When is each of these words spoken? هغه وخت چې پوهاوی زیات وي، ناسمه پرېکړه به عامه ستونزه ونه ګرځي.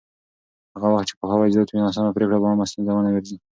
هغه 0.73 0.87
وخت 0.91 1.07
چې 1.09 1.17
پوهاوی 1.19 1.53
زیات 1.55 1.69
وي، 1.69 1.81
ناسمه 1.85 2.15
پرېکړه 2.15 2.37
به 2.41 2.47
عامه 2.49 2.65
ستونزه 2.69 2.91
ونه 2.93 3.09
ګرځي. 3.15 3.37